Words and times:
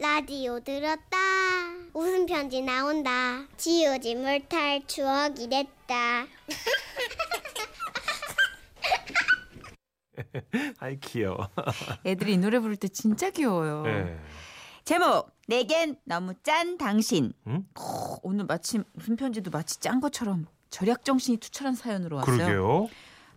라디오 0.00 0.60
들었다. 0.60 1.16
웃음 1.92 2.24
편지 2.26 2.62
나온다. 2.62 3.44
지우지 3.56 4.14
못할 4.14 4.80
추억이 4.86 5.48
됐다. 5.48 6.24
아이 10.78 11.00
귀여워. 11.00 11.48
애들이 12.06 12.34
이 12.34 12.38
노래 12.38 12.60
부를 12.60 12.76
때 12.76 12.86
진짜 12.86 13.30
귀여워요. 13.30 13.82
네. 13.82 14.16
제목 14.84 15.32
내겐 15.48 15.96
너무 16.04 16.34
짠 16.44 16.78
당신. 16.78 17.32
응? 17.48 17.66
어, 17.76 18.18
오늘 18.22 18.44
마침 18.44 18.84
웃음 18.94 19.16
편지도 19.16 19.50
마치 19.50 19.80
짠 19.80 20.00
것처럼 20.00 20.46
절약 20.70 21.04
정신이 21.04 21.38
투철한 21.38 21.74
사연으로 21.74 22.18
왔어요. 22.18 22.36
그러게요. 22.36 22.88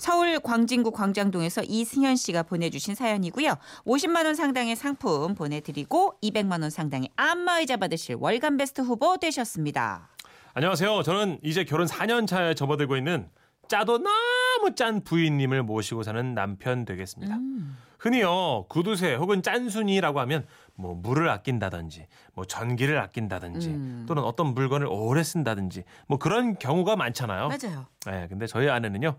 서울 0.02 0.40
광진구 0.40 0.94
광장동에서 0.94 1.62
이승현 1.62 2.16
씨가 2.16 2.42
보내주신 2.42 2.96
사연이고요. 2.96 3.54
50만 3.86 4.26
원 4.26 4.34
상당의 4.34 4.76
상품 4.76 5.36
보내드리고 5.36 6.16
200만 6.24 6.64
원 6.64 6.72
상당의 6.72 7.12
안마의자 7.16 7.78
받으실 7.78 8.16
월간 8.20 8.58
베스트 8.58 8.82
후보 8.82 9.18
되셨습니다. 9.18 10.10
안녕하세요. 10.56 11.04
저는 11.04 11.38
이제 11.44 11.66
결혼 11.66 11.86
4년 11.86 12.26
차에 12.26 12.56
접어들고 12.56 12.98
있는 12.98 13.30
짜도 13.68 14.00
너무 14.00 14.74
짠 14.76 15.04
부인님을 15.04 15.62
모시고 15.62 16.02
사는 16.02 16.34
남편 16.34 16.84
되겠습니다. 16.84 17.36
음. 17.36 17.78
흔히요 18.00 18.66
구두쇠 18.70 19.14
혹은 19.14 19.44
짠순이라고 19.44 20.20
하면 20.22 20.48
뭐 20.74 20.96
물을 20.96 21.30
아낀다든지 21.30 22.08
뭐 22.34 22.46
전기를 22.46 22.98
아낀다든지 22.98 23.68
음. 23.68 24.06
또는 24.08 24.24
어떤 24.24 24.56
물건을 24.56 24.88
오래 24.88 25.22
쓴다든지 25.22 25.84
뭐 26.08 26.18
그런 26.18 26.58
경우가 26.58 26.96
많잖아요. 26.96 27.50
맞아요. 27.50 27.86
네, 28.08 28.26
근데 28.28 28.48
저희 28.48 28.68
아내는요 28.68 29.16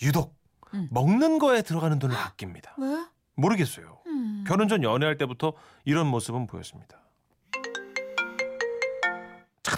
유독 0.00 0.34
음. 0.74 0.88
먹는 0.90 1.38
거에 1.38 1.62
들어가는 1.62 1.98
돈을 1.98 2.16
아낍니다. 2.16 2.74
왜? 2.78 3.04
모르겠어요. 3.34 4.00
음. 4.06 4.44
결혼 4.46 4.68
전 4.68 4.82
연애할 4.82 5.18
때부터 5.18 5.52
이런 5.84 6.06
모습은 6.06 6.46
보였습니다. 6.46 6.98
차, 9.62 9.76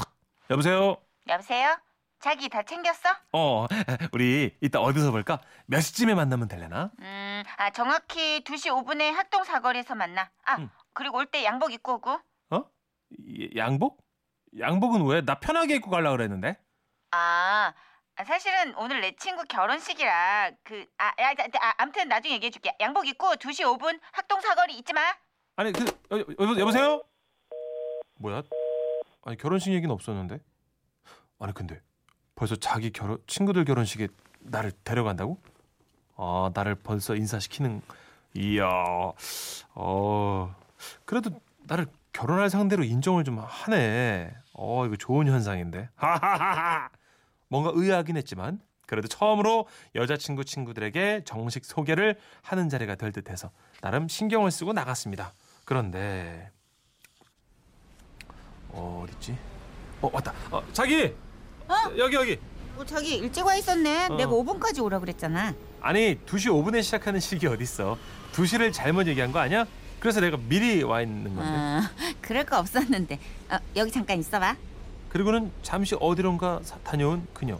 여보세요. 0.51 0.97
여보세요? 1.29 1.77
자기 2.21 2.49
다 2.49 2.63
챙겼어? 2.63 3.11
어, 3.33 3.67
우리 4.13 4.57
이따 4.63 4.81
어디서 4.81 5.11
볼까? 5.11 5.41
몇 5.67 5.81
시쯤에 5.81 6.15
만나면 6.15 6.49
되려나? 6.49 6.91
음, 7.01 7.43
아 7.59 7.71
정확히 7.71 8.43
2시 8.45 8.71
5분에 8.71 9.11
학동 9.13 9.45
사거리에서 9.45 9.95
만나. 9.95 10.31
아 10.45 10.57
음. 10.57 10.71
그리고 10.95 11.19
올 11.19 11.27
때 11.27 11.45
양복 11.45 11.73
입고 11.73 11.95
오고. 11.97 12.19
어? 12.51 12.65
이- 13.19 13.51
양복? 13.57 14.03
양복은 14.59 15.05
왜? 15.07 15.21
나 15.23 15.39
편하게 15.39 15.77
입고 15.77 15.91
가려고 15.91 16.17
그랬는데. 16.17 16.57
아, 17.11 17.75
아, 18.17 18.25
사실은 18.25 18.75
오늘 18.77 19.01
내 19.01 19.17
친구 19.17 19.43
결혼식이라 19.45 20.53
그 20.63 20.87
아, 20.99 21.09
아, 21.09 21.35
아, 21.61 21.75
아무튼 21.79 22.09
나중에 22.09 22.35
얘기해 22.35 22.51
줄게. 22.51 22.75
양복 22.79 23.09
입고 23.09 23.35
2시 23.35 23.65
5분 23.65 23.99
학동 24.13 24.41
사거리 24.41 24.79
잊지 24.79 24.93
마. 24.93 25.01
아니 25.57 25.73
그 25.73 25.85
여, 26.13 26.19
여, 26.19 26.61
여보세요? 26.61 27.03
뭐야? 28.19 28.43
아니 29.25 29.37
결혼식 29.37 29.73
얘기는 29.73 29.93
없었는데. 29.93 30.39
아니 31.41 31.53
근데 31.55 31.81
벌써 32.37 32.55
자기 32.55 32.91
결혼 32.91 33.19
친구들 33.27 33.65
결혼식에 33.65 34.07
나를 34.41 34.71
데려간다고? 34.85 35.41
아 36.17 36.51
나를 36.55 36.77
벌써 36.77 37.17
인사시키는 37.17 37.83
이야 38.35 38.69
어 39.75 40.55
그래도 41.05 41.31
나를 41.65 41.87
결혼할 42.13 42.49
상대로 42.49 42.85
인정을 42.85 43.25
좀 43.25 43.41
하네. 43.41 44.33
어 44.53 44.87
이거 44.87 44.95
좋은 44.95 45.27
현상인데. 45.27 45.89
하하하하. 45.97 46.91
뭔가 47.55 47.71
의아하긴 47.73 48.17
했지만 48.17 48.59
그래도 48.89 49.07
처음으로 49.07 49.69
여자친구 49.95 50.45
친구들에게 50.45 51.23
정식 51.25 51.65
소개를 51.65 52.19
하는 52.43 52.69
자리가 52.69 52.97
될 52.97 53.13
듯해서 53.13 53.53
나름 53.81 54.09
신경을 54.09 54.51
쓰고 54.51 54.73
나갔습니다. 54.73 55.33
그런데 55.65 56.51
어, 58.71 59.05
어딨지? 59.07 59.39
어 60.03 60.11
왔다. 60.13 60.35
어, 60.51 60.61
자기. 60.73 61.15
여기 61.97 62.17
여기. 62.17 62.41
어, 62.77 62.85
자기 62.85 63.19
일찍 63.19 63.47
와 63.47 63.55
있었네. 63.55 64.07
어. 64.07 64.17
내가 64.17 64.33
5분까지 64.33 64.83
오라 64.83 64.99
그랬잖아. 64.99 65.55
아니 65.81 66.19
2시 66.27 66.51
5분에 66.51 66.83
시작하는 66.83 67.21
시기 67.21 67.47
어딨어? 67.47 67.97
2시를 68.33 68.73
잘못 68.73 69.07
얘기한 69.07 69.31
거 69.31 69.39
아니야? 69.39 69.65
그래서 70.01 70.21
내가 70.21 70.37
미리 70.37 70.83
와 70.83 71.03
있는 71.03 71.37
건데. 71.37 71.51
어, 71.51 72.17
그럴 72.21 72.45
거 72.45 72.59
없었는데. 72.59 73.21
어, 73.51 73.59
여기 73.77 73.93
잠깐 73.93 74.19
있어봐. 74.19 74.57
그리고는 75.15 75.53
잠시 75.63 75.95
어디론가 76.01 76.63
사- 76.65 76.77
다녀온 76.81 77.25
그녀. 77.33 77.57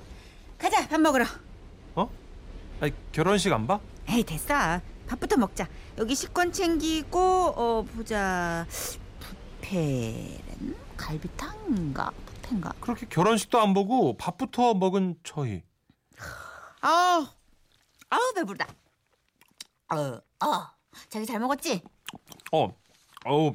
가자 0.59 0.89
밥 0.89 1.01
먹으러. 1.01 1.25
어? 1.95 2.11
아니 2.81 2.93
결혼식 3.13 3.53
안 3.53 3.65
봐? 3.69 3.79
에이 4.09 4.25
됐어. 4.25 4.81
밥부터 5.07 5.37
먹자. 5.37 5.69
여기 5.99 6.17
식권 6.17 6.51
챙기고 6.51 7.17
어 7.57 7.83
보자. 7.95 8.67
뷔페는 9.61 10.77
갈비탕인가 10.97 12.11
뷔페인가. 12.43 12.73
그렇게 12.81 13.07
결혼식도 13.07 13.61
안 13.61 13.73
보고 13.73 14.17
밥부터 14.17 14.75
먹은 14.75 15.15
저희. 15.23 15.63
아우 16.81 17.25
아우 18.11 18.33
배부르다. 18.35 18.67
어, 19.93 19.97
어. 20.45 20.67
자기 21.09 21.25
잘 21.25 21.39
먹었지? 21.39 21.85
어, 22.51 22.69
어우 23.27 23.55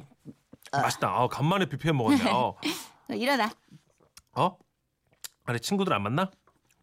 맛있다. 0.72 1.06
아, 1.06 1.28
간만에 1.28 1.66
뷔페 1.66 1.92
먹었네. 1.92 2.30
어. 2.30 2.54
어, 2.56 2.60
일어나. 3.12 3.50
어? 4.32 4.56
아니 5.44 5.60
친구들 5.60 5.92
안 5.92 6.02
만나? 6.02 6.30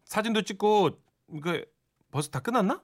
사진도 0.04 0.42
찍고 0.42 0.90
그 1.42 1.64
벌써 2.10 2.30
다 2.30 2.40
끝났나? 2.40 2.82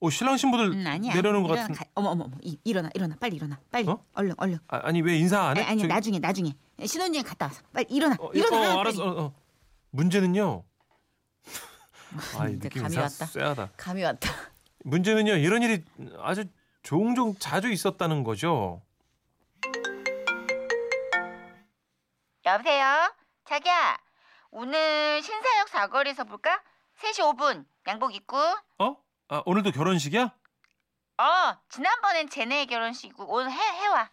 어 0.00 0.10
신랑 0.10 0.36
신부들 0.36 0.72
음, 0.72 0.86
아니야. 0.86 1.14
내려오는 1.14 1.42
것 1.42 1.48
일어나, 1.50 1.62
같은. 1.62 1.74
가- 1.74 1.84
어머 1.94 2.10
어머 2.10 2.24
어머. 2.24 2.36
이, 2.42 2.58
일어나 2.64 2.90
일어나 2.94 3.16
빨리 3.18 3.36
일어나 3.36 3.58
빨리. 3.70 3.88
어? 3.88 4.04
얼른 4.14 4.34
얼른. 4.36 4.58
아, 4.68 4.80
아니 4.84 5.00
왜 5.00 5.16
인사 5.18 5.40
안 5.40 5.56
해? 5.56 5.60
아니, 5.62 5.70
아니 5.70 5.80
저기- 5.82 5.88
나중에 5.92 6.18
나중에 6.18 6.52
신혼여행 6.84 7.24
갔다 7.24 7.46
와서 7.46 7.62
빨리 7.72 7.86
일어나 7.88 8.16
어, 8.18 8.30
일어나. 8.32 8.56
어, 8.56 8.60
빨리. 8.60 8.78
알았어. 8.80 9.04
어, 9.04 9.22
어. 9.24 9.34
문제는요. 9.90 10.64
아, 12.38 12.48
이 12.48 12.58
느낌 12.58 12.82
감이 12.82 12.92
이상 12.92 13.04
왔다. 13.04 13.26
쎄하다. 13.26 13.70
감이 13.76 14.02
왔다. 14.02 14.30
문제는요. 14.84 15.36
이런 15.36 15.62
일이 15.62 15.82
아주 16.20 16.44
종종 16.82 17.34
자주 17.38 17.70
있었다는 17.70 18.24
거죠. 18.24 18.82
여보세요? 22.44 22.84
자기야, 23.44 23.98
오늘 24.50 25.22
신사역 25.22 25.68
사거리에서 25.68 26.24
볼까? 26.24 26.62
3시 27.00 27.20
5분, 27.36 27.66
양복 27.86 28.14
입고. 28.14 28.36
어? 28.78 28.96
아, 29.28 29.42
오늘도 29.44 29.72
결혼식이야? 29.72 30.22
어, 31.18 31.58
지난번엔 31.68 32.28
제네의 32.30 32.66
결혼식이고, 32.66 33.26
오늘 33.32 33.50
해, 33.50 33.56
해와. 33.58 34.10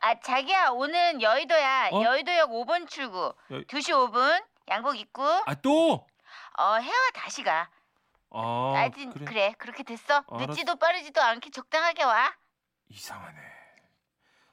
아, 0.00 0.14
자기야, 0.20 0.68
오늘은 0.68 1.20
여의도야. 1.22 1.88
어? 1.92 2.02
여의도역 2.02 2.50
5번 2.50 2.88
출구. 2.88 3.34
여- 3.50 3.60
2시 3.66 3.92
5분, 3.92 4.44
양복 4.68 4.96
입고. 4.98 5.22
아, 5.24 5.54
또? 5.56 6.06
어, 6.58 6.74
해와 6.76 7.10
다시 7.14 7.42
가. 7.42 7.68
아, 8.30 8.72
하여튼, 8.74 9.10
그래. 9.12 9.24
그래. 9.24 9.54
그렇게 9.58 9.82
됐어. 9.82 10.22
알았어. 10.28 10.46
늦지도 10.46 10.76
빠르지도 10.76 11.20
않게 11.20 11.50
적당하게 11.50 12.04
와. 12.04 12.32
이상하네. 12.88 13.47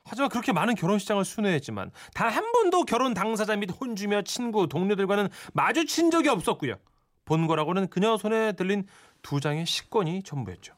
하지만 0.05 0.29
그렇게 0.29 0.51
많은 0.53 0.75
결혼식장을 0.75 1.23
순회했지만 1.25 1.91
단 2.13 2.35
한 2.35 2.51
번도 2.51 2.83
결혼 2.83 3.13
당사자 3.13 3.55
및 3.55 3.69
혼주며 3.79 4.21
친구, 4.23 4.67
동료들과는 4.67 5.29
마주친 5.53 6.11
적이 6.11 6.29
없었고요. 6.29 6.75
본 7.23 7.47
거라고는 7.47 7.88
그녀 7.88 8.17
손에 8.17 8.51
들린 8.53 8.85
두 9.21 9.39
장의 9.39 9.66
식권이 9.66 10.23
전부였죠. 10.23 10.73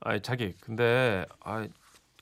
아, 0.00 0.18
자기, 0.20 0.52
근데 0.60 1.24
아, 1.42 1.66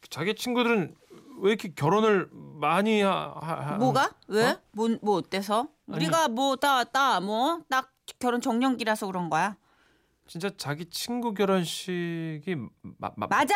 자기 0.09 0.35
친구들은 0.35 0.95
왜 1.41 1.51
이렇게 1.51 1.69
결혼을 1.75 2.29
많이 2.33 3.03
하, 3.03 3.35
하, 3.41 3.73
하- 3.73 3.77
뭐가? 3.77 4.13
왜? 4.29 4.45
어? 4.53 4.61
뭐, 4.73 4.89
뭐 5.03 5.17
어때서? 5.17 5.69
우리가 5.87 6.29
뭐, 6.29 6.57
다, 6.57 6.85
다, 6.85 7.21
뭐, 7.21 7.61
딱 7.69 7.91
결혼 8.19 8.41
정년기라서 8.41 9.07
그런 9.07 9.29
거야. 9.29 9.57
진짜 10.27 10.51
자기 10.57 10.87
친구 10.91 11.33
결혼식이 11.35 12.57
마, 12.99 13.11
마, 13.17 13.27
맞아. 13.29 13.55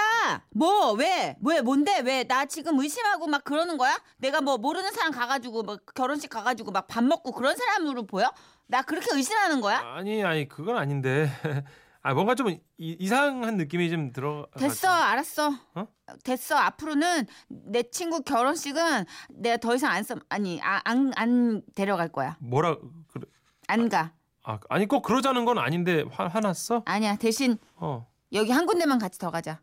뭐 0.55 0.93
왜? 0.93 1.37
왜 1.43 1.61
뭔데? 1.63 2.01
왜 2.01 2.25
나 2.25 2.45
지금 2.47 2.79
의심하고 2.79 3.27
막 3.27 3.43
그러는 3.45 3.77
거야? 3.77 3.99
내가 4.19 4.41
뭐 4.41 4.57
모르는 4.57 4.93
사람 4.93 5.11
가가지고 5.13 5.63
막 5.65 5.81
결혼식 5.95 6.29
가가지고 6.31 6.71
막 6.71 6.87
밥 6.87 7.03
먹고 7.05 7.33
그런 7.33 7.57
사람으로 7.57 8.07
보여? 8.07 8.33
나 8.67 8.83
그렇게 8.83 9.09
의심하는 9.15 9.61
거야? 9.61 9.79
아니 9.97 10.23
아니 10.25 10.49
그건 10.49 10.77
아닌데 10.77 11.29
아 12.03 12.15
뭔가 12.15 12.35
좀 12.35 12.49
이, 12.51 12.59
이상한 12.79 13.57
느낌이 13.57 13.91
좀 13.91 14.13
들어 14.13 14.47
됐어, 14.59 14.89
알았어. 14.89 15.51
어? 15.75 15.87
됐어. 16.25 16.57
앞으로는 16.57 17.27
내 17.49 17.83
친구 17.91 18.23
결혼식은 18.23 19.05
내가 19.31 19.57
더 19.59 19.75
이상 19.75 19.91
안 19.93 20.03
써. 20.03 20.17
아니, 20.31 20.59
아, 20.63 20.81
안, 20.85 21.13
안 21.17 21.63
데려갈 21.75 22.09
거야. 22.11 22.37
뭐라 22.41 22.77
그래 23.13 23.27
안 23.69 23.89
가. 23.91 24.15
아 24.43 24.59
아니 24.69 24.87
꼭 24.87 25.03
그러자는 25.03 25.45
건 25.45 25.59
아닌데 25.59 26.05
화, 26.11 26.27
화났어? 26.29 26.83
아니야. 26.87 27.17
대신 27.17 27.59
어 27.77 28.07
여기 28.33 28.51
한 28.51 28.67
군데만 28.67 28.99
같이 28.99 29.19
더 29.19 29.31
가자. 29.31 29.61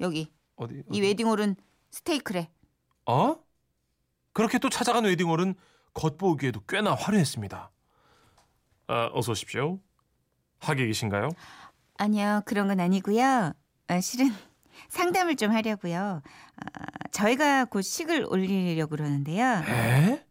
여기 0.00 0.32
어디, 0.56 0.74
이 0.76 0.82
어디? 0.88 1.00
웨딩홀은 1.00 1.56
스테이크래. 1.90 2.50
어 3.06 3.36
그렇게 4.32 4.58
또 4.58 4.68
찾아간 4.70 5.04
웨딩홀은 5.04 5.54
겉보기에도 5.94 6.60
꽤나 6.68 6.94
화려했습니다. 6.94 7.70
아 8.88 9.10
어서 9.12 9.32
오십시오. 9.32 9.78
하객이신가요? 10.60 11.28
아니요, 11.98 12.42
그런 12.46 12.68
건 12.68 12.80
아니고요. 12.80 13.52
아, 13.88 14.00
실은 14.00 14.26
상담을 14.88 15.36
좀 15.36 15.50
하려고요. 15.52 16.22
아, 16.56 17.08
저희가 17.10 17.66
곧 17.66 17.82
식을 17.82 18.24
올리려고 18.28 18.90
그러는데요. 18.90 19.62
에? 19.66 20.24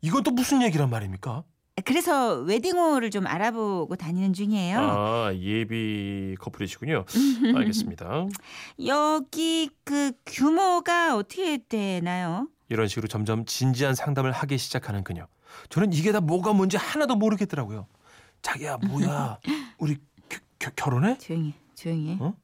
이건 0.00 0.22
또 0.22 0.30
무슨 0.30 0.62
얘기란 0.62 0.90
말입니까? 0.90 1.44
그래서 1.84 2.36
웨딩홀을 2.42 3.10
좀 3.10 3.26
알아보고 3.26 3.96
다니는 3.96 4.32
중이에요. 4.32 4.78
아 4.78 5.34
예비 5.34 6.36
커플이시군요. 6.38 7.04
알겠습니다. 7.56 8.26
여기 8.86 9.70
그 9.82 10.12
규모가 10.24 11.16
어떻게 11.16 11.58
되나요? 11.68 12.48
이런 12.68 12.86
식으로 12.86 13.08
점점 13.08 13.44
진지한 13.44 13.94
상담을 13.96 14.30
하기 14.30 14.56
시작하는 14.56 15.02
그녀. 15.02 15.26
저는 15.68 15.92
이게 15.92 16.12
다 16.12 16.20
뭐가 16.20 16.52
뭔지 16.52 16.76
하나도 16.76 17.16
모르겠더라고요. 17.16 17.86
자기야 18.42 18.76
뭐야 18.78 19.38
우리 19.78 19.96
겨- 20.28 20.38
겨- 20.60 20.70
결혼해? 20.76 21.18
조용히 21.18 21.48
해, 21.50 21.54
조용히 21.74 22.10
해. 22.12 22.18
어? 22.20 22.34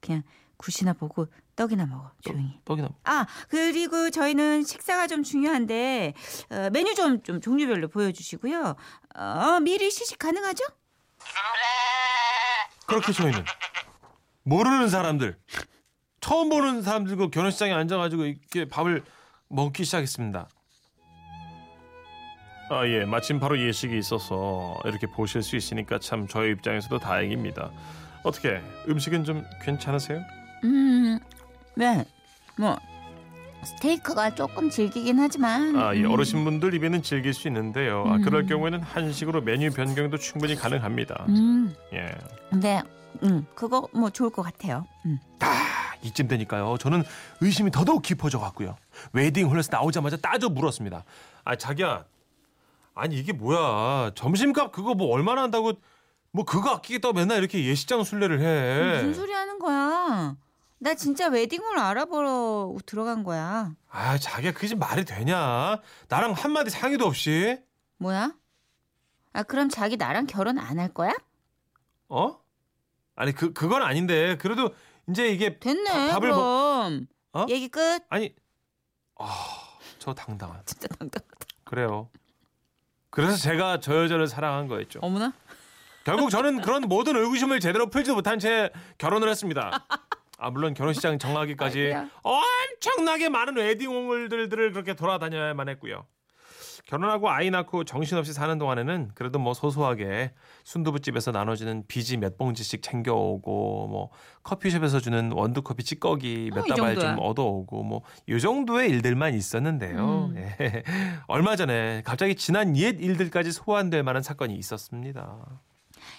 그냥 0.00 0.22
굿이나 0.56 0.94
보고 0.94 1.26
떡이나 1.58 1.86
먹어. 1.86 2.12
조용히. 2.22 2.60
떡 2.64 2.78
이나 2.78 2.88
아 3.02 3.26
그리고 3.48 4.10
저희는 4.10 4.62
식사가 4.62 5.08
좀 5.08 5.24
중요한데 5.24 6.14
어, 6.50 6.70
메뉴 6.72 6.94
좀 6.94 7.20
좀 7.24 7.40
종류별로 7.40 7.88
보여주시고요. 7.88 8.76
어, 9.16 9.60
미리 9.60 9.90
시식 9.90 10.20
가능하죠? 10.20 10.64
그렇게 12.86 13.12
저희는 13.12 13.44
모르는 14.44 14.88
사람들 14.88 15.36
처음 16.20 16.48
보는 16.48 16.82
사람들 16.82 17.16
그 17.16 17.28
결혼식장에 17.28 17.72
앉아가지고 17.72 18.24
이렇게 18.26 18.68
밥을 18.68 19.02
먹기 19.48 19.84
시작했습니다. 19.84 20.48
아 22.70 22.86
예, 22.86 23.04
마침 23.04 23.40
바로 23.40 23.58
예식이 23.58 23.98
있어서 23.98 24.78
이렇게 24.84 25.06
보실 25.08 25.42
수 25.42 25.56
있으니까 25.56 25.98
참 25.98 26.28
저희 26.28 26.52
입장에서도 26.52 26.98
다행입니다. 27.00 27.72
어떻게 28.22 28.62
음식은 28.88 29.24
좀 29.24 29.44
괜찮으세요? 29.62 30.20
음, 30.64 31.18
네. 31.78 32.04
뭐 32.56 32.76
스테이크가 33.62 34.34
조금 34.34 34.68
질기긴 34.68 35.20
하지만 35.20 35.76
아, 35.76 35.94
예, 35.94 36.02
음, 36.02 36.10
어르신분들 36.10 36.74
입에는 36.74 37.02
즐길 37.04 37.32
수 37.32 37.46
있는데요. 37.46 38.04
아, 38.04 38.16
음. 38.16 38.22
그럴 38.22 38.46
경우에는 38.46 38.80
한식으로 38.80 39.42
메뉴 39.42 39.70
변경도 39.70 40.18
충분히 40.18 40.56
가능합니다. 40.56 41.26
음, 41.28 41.72
예. 41.92 42.16
네, 42.52 42.82
음, 43.22 43.46
그거 43.54 43.88
뭐 43.92 44.10
좋을 44.10 44.30
것 44.30 44.42
같아요. 44.42 44.86
음. 45.06 45.20
아, 45.38 45.94
이쯤 46.02 46.26
되니까요. 46.26 46.78
저는 46.80 47.04
의심이 47.40 47.70
더더욱 47.70 48.02
깊어져 48.02 48.40
갔고요. 48.40 48.76
웨딩홀에서 49.12 49.68
나오자마자 49.70 50.16
따져 50.16 50.48
물었습니다. 50.48 51.04
아, 51.44 51.56
자기야. 51.56 52.04
아니 52.96 53.16
이게 53.16 53.32
뭐야? 53.32 54.10
점심값 54.16 54.72
그거 54.72 54.94
뭐 54.94 55.14
얼마나 55.14 55.42
한다고 55.42 55.74
뭐 56.32 56.44
그거 56.44 56.70
아끼겠다고 56.70 57.14
맨날 57.14 57.38
이렇게 57.38 57.64
예식장 57.64 58.02
순례를 58.02 58.40
해. 58.40 58.94
무슨 58.96 59.14
소리 59.14 59.32
하는 59.32 59.60
거야? 59.60 60.34
나 60.80 60.94
진짜 60.94 61.28
웨딩홀 61.28 61.78
알아보러 61.78 62.76
들어간 62.86 63.24
거야. 63.24 63.74
아, 63.90 64.18
자기야 64.18 64.52
그게 64.52 64.74
말이 64.74 65.04
되냐? 65.04 65.80
나랑 66.08 66.32
한마디 66.32 66.70
상의도 66.70 67.04
없이. 67.06 67.58
뭐야? 67.98 68.32
아 69.32 69.42
그럼 69.42 69.68
자기 69.68 69.96
나랑 69.96 70.26
결혼 70.26 70.58
안 70.58 70.78
할 70.78 70.92
거야? 70.94 71.12
어? 72.08 72.38
아니 73.16 73.32
그 73.32 73.52
그건 73.52 73.82
아닌데 73.82 74.36
그래도 74.38 74.72
이제 75.08 75.28
이게 75.28 75.58
됐네. 75.58 75.90
밥- 75.90 76.12
밥을 76.14 76.30
그럼 76.30 77.06
어? 77.32 77.46
얘기 77.48 77.68
끝. 77.68 78.02
아니 78.08 78.34
아, 79.18 79.26
저 79.98 80.14
당당한. 80.14 80.62
진짜 80.64 80.86
당당하다. 80.88 81.34
그래요. 81.64 82.08
그래서 83.10 83.36
제가 83.36 83.80
저 83.80 84.04
여자를 84.04 84.28
사랑한 84.28 84.68
거였죠. 84.68 85.00
어머나. 85.02 85.32
결국 86.04 86.30
저는 86.30 86.60
그런 86.62 86.82
모든 86.82 87.16
의구심을 87.16 87.58
제대로 87.60 87.90
풀지도 87.90 88.14
못한 88.14 88.38
채 88.38 88.70
결혼을 88.96 89.28
했습니다. 89.28 89.86
아 90.38 90.50
물론 90.50 90.72
결혼식장 90.72 91.18
정하기까지 91.18 91.80
아이고야. 91.80 92.08
엄청나게 92.22 93.28
많은 93.28 93.56
웨딩홀들을 93.56 94.72
그렇게 94.72 94.94
돌아다녀야만 94.94 95.68
했고요. 95.70 96.06
결혼하고 96.86 97.28
아이 97.28 97.50
낳고 97.50 97.84
정신없이 97.84 98.32
사는 98.32 98.56
동안에는 98.56 99.10
그래도 99.14 99.38
뭐 99.38 99.52
소소하게 99.52 100.32
순두부집에서 100.64 101.32
나눠주는 101.32 101.84
비지 101.86 102.16
몇 102.16 102.38
봉지씩 102.38 102.82
챙겨오고 102.82 103.88
뭐 103.88 104.10
커피숍에서 104.42 104.98
주는 104.98 105.30
원두커피 105.32 105.84
찌꺼기 105.84 106.50
몇 106.54 106.62
어, 106.62 106.64
이 106.66 106.68
다발. 106.70 106.98
좀 106.98 107.16
얻어오고 107.18 107.82
뭐 107.82 108.02
이 108.26 108.40
정도의 108.40 108.88
일들만 108.88 109.34
있었는데요. 109.34 110.30
음. 110.34 110.36
예. 110.38 110.82
얼마 111.28 111.56
전에 111.56 112.00
갑자기 112.06 112.34
지난 112.36 112.74
옛 112.78 112.96
일들까지 112.98 113.52
소환될 113.52 114.02
만한 114.02 114.22
사건이 114.22 114.54
있었습니다. 114.54 115.60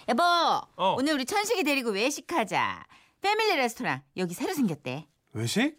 여보, 0.08 0.22
어. 0.22 0.94
오늘 0.98 1.14
우리 1.14 1.24
천식이 1.24 1.64
데리고 1.64 1.90
외식하자. 1.90 2.84
패밀리 3.20 3.56
레스토랑 3.56 4.02
여기 4.16 4.34
새로 4.34 4.54
생겼대. 4.54 5.06
외식? 5.32 5.78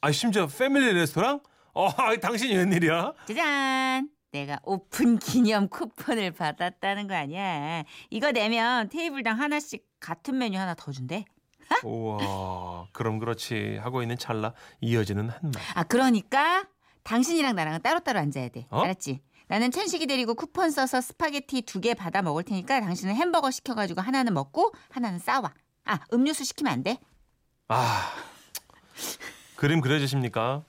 아 0.00 0.10
심지어 0.12 0.46
패밀리 0.46 0.92
레스토랑? 0.92 1.40
어, 1.74 1.90
당신이 2.20 2.54
웬일이야? 2.56 3.12
짜잔. 3.26 4.08
내가 4.30 4.58
오픈 4.64 5.18
기념 5.18 5.68
쿠폰을 5.68 6.32
받았다는 6.32 7.06
거 7.06 7.14
아니야. 7.14 7.84
이거 8.10 8.32
내면 8.32 8.88
테이블당 8.88 9.38
하나씩 9.40 9.86
같은 10.00 10.38
메뉴 10.38 10.58
하나 10.58 10.74
더 10.74 10.90
준대. 10.90 11.24
우와, 11.82 12.88
그럼 12.92 13.18
그렇지 13.18 13.78
하고 13.80 14.02
있는 14.02 14.18
찰나 14.18 14.52
이어지는 14.80 15.30
한말. 15.30 15.62
아 15.74 15.82
그러니까 15.84 16.64
당신이랑 17.04 17.54
나랑은 17.54 17.82
따로따로 17.82 18.18
앉아야 18.18 18.48
돼. 18.48 18.66
어? 18.70 18.80
알았지? 18.82 19.20
나는 19.46 19.70
천식이 19.70 20.06
데리고 20.06 20.34
쿠폰 20.34 20.70
써서 20.70 21.00
스파게티 21.00 21.62
두 21.62 21.80
개 21.80 21.94
받아 21.94 22.22
먹을 22.22 22.42
테니까 22.42 22.80
당신은 22.80 23.14
햄버거 23.14 23.50
시켜가지고 23.50 24.00
하나는 24.00 24.34
먹고 24.34 24.72
하나는 24.90 25.18
싸와. 25.18 25.52
아 25.84 26.00
음료수 26.12 26.44
시키면 26.44 26.72
안 26.72 26.82
돼? 26.82 26.98
아, 27.68 28.12
그림 29.56 29.80
그려지십니까? 29.80 30.62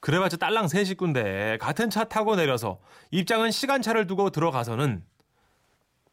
그래봤자 0.00 0.36
딸랑 0.36 0.68
세 0.68 0.84
식구인데 0.84 1.58
같은 1.60 1.90
차 1.90 2.04
타고 2.04 2.36
내려서 2.36 2.78
입장은 3.10 3.50
시간차를 3.50 4.06
두고 4.06 4.30
들어가서는 4.30 5.04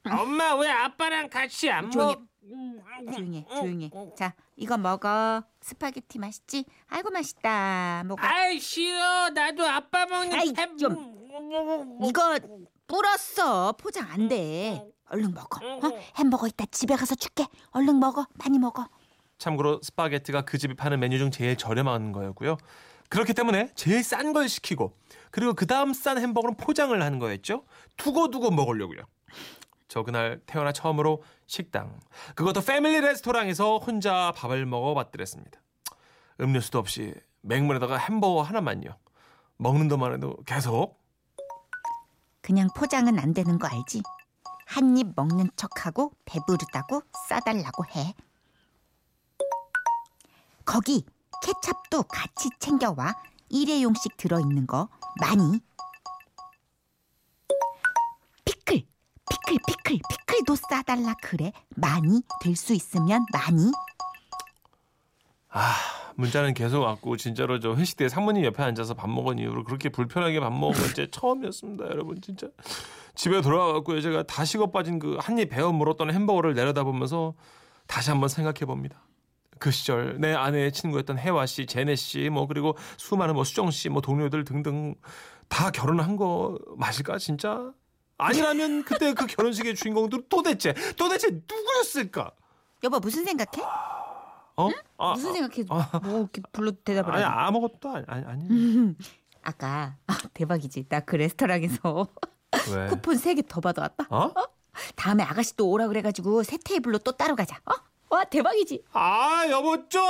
엄마 0.10 0.56
왜 0.56 0.69
아빠랑 0.69 1.30
같이 1.30 1.69
안 1.69 1.92
조용히 1.92 2.16
먹? 2.16 2.24
조용해 3.16 3.46
조용해. 3.50 3.92
자 4.18 4.34
이거 4.56 4.78
먹어. 4.78 5.44
스파게티 5.62 6.19
맛있지? 6.19 6.66
아이고 6.88 7.10
맛있다. 7.12 8.04
먹어. 8.06 8.22
아이 8.25 8.60
싫어 8.60 9.30
나도 9.31 9.66
아빠 9.66 10.06
먹는 10.06 10.34
아이, 10.34 10.54
좀. 10.78 11.16
이거 12.04 12.40
불었어. 12.88 13.74
포장 13.74 14.10
안 14.12 14.28
돼. 14.28 14.86
얼른 15.10 15.34
먹어. 15.34 15.60
어? 15.66 16.00
햄버거 16.18 16.48
이따 16.48 16.66
집에 16.66 16.96
가서 16.96 17.16
줄게. 17.16 17.46
얼른 17.72 18.00
먹어. 18.00 18.26
많이 18.36 18.60
먹어. 18.60 18.88
참고로 19.38 19.82
스파게티가 19.84 20.44
그 20.44 20.58
집이 20.58 20.76
파는 20.76 21.00
메뉴 21.00 21.18
중 21.18 21.30
제일 21.32 21.58
저렴한 21.58 22.12
거였고요. 22.12 22.58
그렇기 23.10 23.34
때문에 23.34 23.70
제일 23.75 24.04
싼 24.04 24.34
걸 24.34 24.50
시키고 24.50 24.98
그리고 25.30 25.54
그 25.54 25.68
다음 25.68 25.94
싼 25.94 26.18
햄버거는 26.18 26.58
포장을 26.58 27.00
하는 27.00 27.20
거였죠. 27.20 27.63
두고두고 27.98 28.51
먹으려고요. 28.51 29.01
저 29.88 30.04
그날 30.04 30.39
태어나 30.46 30.72
처음으로 30.72 31.24
식당 31.46 32.00
그것도 32.36 32.62
패밀리 32.62 33.00
레스토랑에서 33.01 33.77
혼자 33.77 34.32
밥을 34.36 34.65
먹어봤더랬습니다. 34.65 35.62
음료수도 36.42 36.80
없이 36.80 37.13
맹물에다가 37.42 37.98
햄버거 37.98 38.42
하나만요. 38.42 38.98
먹는 39.58 39.88
동안 39.88 40.13
해도 40.13 40.36
계속 40.46 41.00
그냥 42.46 42.68
포장은 42.75 43.18
안 43.18 43.34
되는 43.34 43.58
거 43.58 43.68
알지? 43.68 44.04
한 44.68 44.96
입 44.98 45.14
먹는 45.16 45.50
척하고 45.56 46.12
배부르다고 46.25 47.02
싸달라고 47.28 47.86
해. 47.96 48.14
거기 50.64 51.04
케찹도 51.42 52.04
같이 52.04 52.50
챙겨와. 52.60 53.16
일회용씩 53.50 54.18
들어있는 54.18 54.68
거 54.68 54.90
많이. 55.20 55.60
피클, 58.46 58.86
피클, 59.28 59.58
피클, 59.68 60.00
피클도 60.08 60.56
싸달라 60.56 61.16
그래. 61.24 61.52
많이 61.75 62.22
될 62.42 62.56
수 62.56 62.74
있으면 62.74 63.25
많이. 63.34 63.72
아 65.50 65.74
문자는 66.15 66.53
계속 66.53 66.81
왔고 66.81 67.17
진짜로 67.17 67.60
저 67.60 67.75
회식 67.75 67.98
때 67.98 68.07
사모님 68.10 68.43
옆에 68.45 68.63
앉아서 68.63 68.93
밥 68.93 69.10
먹은 69.10 69.38
이후로 69.39 69.63
그렇게 69.65 69.89
불편하게 69.89 70.39
밥 70.39 70.51
먹은 70.53 70.74
건제 70.79 71.07
처음이었습니다 71.12 71.86
여러분 71.86 72.22
진짜 72.22 72.48
집에 73.15 73.41
돌아와갖고 73.41 74.00
제가 74.01 74.24
다 74.24 74.43
식어 74.45 74.72
빠진 74.72 75.00
그 75.00 75.17
한 75.19 75.38
입 75.39 75.50
베어 75.50 75.72
물었던 75.72 76.12
햄버거를 76.12 76.53
내려다보면서 76.53 77.34
다시 77.88 78.10
한번 78.12 78.29
생각해 78.29 78.60
봅니다 78.65 79.01
그 79.60 79.72
시절 79.72 80.19
내 80.19 80.34
아내의 80.34 80.74
친구였던 80.74 81.17
혜화 81.17 81.45
씨, 81.45 81.65
제네 81.65 81.95
씨, 81.95 82.29
뭐 82.29 82.45
그리고 82.45 82.75
수많은 82.98 83.36
뭐 83.36 83.45
수정 83.45 83.72
씨, 83.72 83.88
뭐 83.88 84.01
동료들 84.01 84.43
등등 84.43 84.95
다 85.48 85.72
결혼한 85.72 86.17
거 86.17 86.60
맞을까 86.75 87.17
진짜? 87.19 87.72
아니라면 88.17 88.84
그때 88.84 89.13
그 89.13 89.25
결혼식의 89.25 89.75
주인공들은 89.75 90.25
도대체 90.27 90.74
도대체 90.98 91.29
누구였을까? 91.29 92.31
여보 92.84 93.00
무슨 93.00 93.24
생각해? 93.24 93.65
어? 94.58 94.70
아, 94.98 95.14
무슨 95.14 95.30
아. 95.30 95.34
생각해? 95.34 95.66
아, 95.70 96.00
뭐 96.00 96.20
이렇게 96.22 96.42
불러 96.52 96.72
대답을 96.72 97.14
아니 97.14 97.24
하지? 97.24 97.36
아무것도 97.38 97.90
아니 97.90 98.06
아니. 98.08 98.26
아니. 98.26 98.96
아까 99.44 99.96
아, 100.08 100.18
대박이지. 100.34 100.88
나 100.90 101.02
그 101.02 101.16
레스토랑에서 101.18 102.08
쿠폰 102.90 103.16
3개 103.18 103.48
더 103.48 103.62
받아왔다. 103.62 104.08
어? 104.10 104.26
어? 104.26 104.34
다음에 104.96 105.24
아가씨 105.24 105.56
또 105.56 105.70
오라 105.70 105.88
그래가지고 105.88 106.44
새 106.44 106.58
테이블로 106.58 107.00
또 107.00 107.12
따로 107.12 107.36
가자. 107.36 107.58
어? 107.66 107.74
와 108.10 108.24
대박이지. 108.24 108.84
아 108.94 109.46
여보 109.50 109.88
좀. 109.90 110.02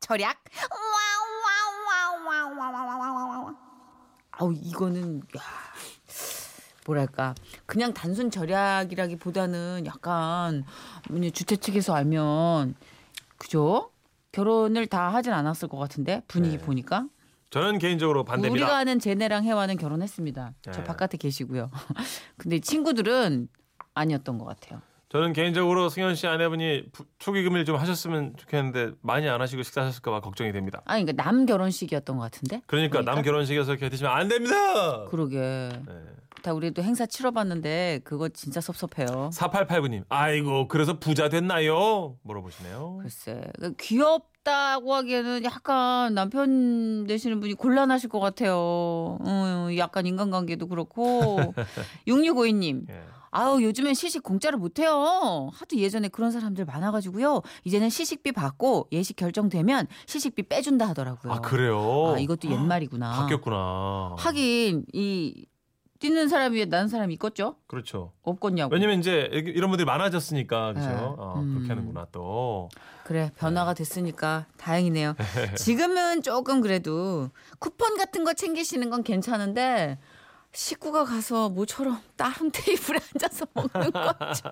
절약. 0.00 0.36
아우 4.38 4.52
이거는 4.52 5.20
야, 5.36 5.40
뭐랄까 6.84 7.34
그냥 7.64 7.94
단순 7.94 8.30
절약이라기보다는 8.30 9.84
약간 9.86 10.64
주최 11.32 11.56
측에서 11.56 11.94
알면 11.94 12.74
그죠? 13.36 13.90
결혼을 14.32 14.86
다 14.86 15.12
하진 15.14 15.32
않았을 15.32 15.68
것 15.68 15.78
같은데 15.78 16.22
분위기 16.28 16.58
네. 16.58 16.64
보니까 16.64 17.06
저는 17.50 17.78
개인적으로 17.78 18.24
반대입니다. 18.24 18.64
우리가 18.66 18.76
아는 18.78 18.98
제네랑 18.98 19.44
혜화는 19.44 19.76
결혼했습니다. 19.78 20.52
저 20.62 20.70
네. 20.72 20.84
바깥에 20.84 21.16
계시고요. 21.16 21.70
근데 22.36 22.58
친구들은 22.58 23.48
아니었던 23.94 24.38
것 24.38 24.44
같아요. 24.44 24.82
저는 25.08 25.32
개인적으로 25.32 25.88
승현 25.88 26.16
씨 26.16 26.26
아내분이 26.26 26.90
부- 26.92 27.06
축의금일 27.18 27.64
좀 27.64 27.76
하셨으면 27.76 28.34
좋겠는데 28.36 28.90
많이 29.00 29.28
안 29.28 29.40
하시고 29.40 29.62
식사하셨을까봐 29.62 30.20
걱정이 30.20 30.50
됩니다. 30.52 30.82
아니 30.84 31.04
그러니까 31.04 31.22
남 31.22 31.46
결혼식이었던 31.46 32.16
것 32.16 32.22
같은데. 32.24 32.60
그러니까, 32.66 33.02
남 33.02 33.22
결혼식에서 33.22 33.70
이렇게 33.72 33.88
드시면 33.88 34.12
안 34.12 34.26
됩니다. 34.28 35.04
그러게. 35.06 35.38
네. 35.38 35.94
다 36.46 36.52
우리도 36.52 36.80
행사 36.84 37.06
치러봤는데 37.06 38.02
그거 38.04 38.28
진짜 38.28 38.60
섭섭해요. 38.60 39.30
4889님, 39.32 40.04
아이고, 40.08 40.68
그래서 40.68 41.00
부자 41.00 41.28
됐나요? 41.28 42.18
물어보시네요. 42.22 42.98
글쎄 43.02 43.42
그 43.58 43.74
귀엽다고 43.74 44.94
하기에는 44.94 45.42
약간 45.42 46.14
남편 46.14 47.04
되시는 47.08 47.40
분이 47.40 47.54
곤란하실 47.54 48.10
것 48.10 48.20
같아요. 48.20 49.18
음, 49.26 49.76
약간 49.76 50.06
인간관계도 50.06 50.68
그렇고 50.68 51.40
6652님 52.06 52.88
예. 52.90 53.02
아우 53.32 53.60
요즘엔 53.60 53.94
시식 53.94 54.22
공짜로 54.22 54.56
못해요. 54.58 55.50
하도 55.52 55.76
예전에 55.76 56.06
그런 56.06 56.30
사람들 56.30 56.64
많아가지고요. 56.64 57.42
이제는 57.64 57.90
시식비 57.90 58.30
받고 58.32 58.86
예식 58.92 59.16
결정되면 59.16 59.88
시식비 60.06 60.44
빼준다 60.44 60.88
하더라고요. 60.90 61.32
아, 61.32 61.40
그래요? 61.40 62.14
아, 62.14 62.18
이것도 62.20 62.48
옛말이구나. 62.48 63.10
바뀌었구나. 63.10 64.14
하긴 64.16 64.86
이 64.94 65.44
뛰는 65.98 66.28
사람 66.28 66.52
위에 66.52 66.64
나는 66.66 66.88
사람이 66.88 67.14
있겠죠? 67.14 67.56
그렇죠. 67.66 68.12
없겠냐고. 68.22 68.72
왜냐면 68.72 68.98
이제 69.00 69.28
이런 69.32 69.70
분들이 69.70 69.86
많아졌으니까, 69.86 70.74
그죠? 70.74 70.88
네. 70.88 70.94
어, 70.94 71.34
음. 71.38 71.54
그렇게 71.54 71.68
하는구나, 71.68 72.06
또. 72.12 72.68
그래 73.04 73.30
변화가 73.36 73.74
됐으니까 73.74 74.46
다행이네요. 74.56 75.14
지금은 75.56 76.22
조금 76.22 76.60
그래도 76.60 77.30
쿠폰 77.58 77.96
같은 77.96 78.24
거 78.24 78.32
챙기시는 78.32 78.90
건 78.90 79.04
괜찮은데 79.04 79.98
식구가 80.52 81.04
가서 81.04 81.50
모처럼 81.50 82.00
다른 82.16 82.50
테이블에 82.50 82.98
앉아서 83.14 83.46
먹는 83.52 83.92
거죠. 83.92 84.50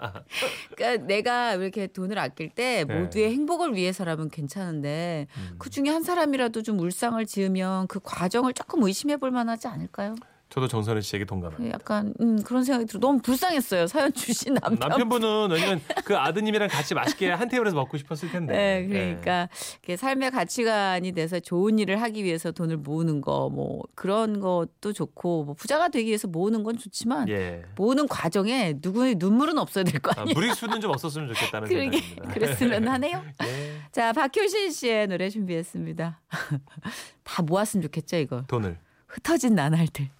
그러니까 0.76 1.06
내가 1.06 1.54
이렇게 1.54 1.86
돈을 1.86 2.18
아낄 2.18 2.50
때 2.50 2.84
네. 2.86 3.00
모두의 3.00 3.32
행복을 3.32 3.74
위해서라면 3.74 4.28
괜찮은데 4.28 5.26
음. 5.36 5.56
그 5.58 5.70
중에 5.70 5.88
한 5.88 6.02
사람이라도 6.02 6.62
좀 6.62 6.78
울상을 6.78 7.24
지으면 7.26 7.86
그 7.88 8.00
과정을 8.02 8.52
조금 8.52 8.82
의심해 8.82 9.16
볼 9.16 9.30
만하지 9.30 9.66
않을까요? 9.66 10.14
저도 10.54 10.68
정선혜 10.68 11.00
씨에게 11.00 11.24
동감합니다. 11.24 11.74
약간 11.74 12.14
음, 12.20 12.40
그런 12.44 12.62
생각이 12.62 12.86
들어. 12.86 13.00
너무 13.00 13.18
불쌍했어요. 13.20 13.88
사연 13.88 14.12
주신 14.12 14.54
남편. 14.54 14.78
남편분은 14.88 15.48
왜냐면 15.50 15.80
그 16.04 16.16
아드님이랑 16.16 16.68
같이 16.68 16.94
맛있게 16.94 17.30
한 17.32 17.48
테이블에서 17.48 17.74
먹고 17.74 17.96
싶었을 17.98 18.30
텐데. 18.30 18.52
네, 18.54 18.86
그러니까 18.86 19.48
이게 19.82 19.96
삶의 19.96 20.30
가치관이 20.30 21.10
돼서 21.10 21.40
좋은 21.40 21.80
일을 21.80 22.00
하기 22.02 22.22
위해서 22.22 22.52
돈을 22.52 22.76
모으는 22.76 23.20
거, 23.20 23.48
뭐 23.50 23.82
그런 23.96 24.38
것도 24.38 24.92
좋고, 24.92 25.42
뭐 25.42 25.54
부자가 25.54 25.88
되기 25.88 26.06
위해서 26.06 26.28
모으는 26.28 26.62
건 26.62 26.78
좋지만 26.78 27.28
예. 27.30 27.64
모으는 27.74 28.06
과정에 28.06 28.74
누구의 28.80 29.16
눈물은 29.16 29.58
없어야 29.58 29.82
될 29.82 30.00
거 30.00 30.12
아, 30.16 30.20
아니에요. 30.20 30.34
무리수는 30.34 30.80
좀 30.80 30.92
없었으면 30.92 31.34
좋겠다는 31.34 31.66
그러게 31.68 31.98
생각입니다. 31.98 32.28
그랬으면 32.32 32.86
하네요. 32.86 33.24
예. 33.42 33.72
자, 33.90 34.12
박효신 34.12 34.70
씨의 34.70 35.08
노래 35.08 35.28
준비했습니다. 35.30 36.20
다 37.24 37.42
모았으면 37.42 37.82
좋겠죠, 37.82 38.18
이거. 38.18 38.44
돈을. 38.46 38.78
흩어진 39.08 39.56
나날들. 39.56 40.10